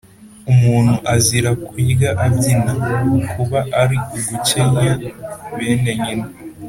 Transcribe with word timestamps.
Umuntu 0.51 0.93
azira 1.13 1.51
kurya 1.65 2.09
abyina, 2.25 2.73
Kuba 3.31 3.59
ari 3.81 3.97
ugukenya 4.17 4.91
bene 5.57 5.91
nyina. 6.03 6.27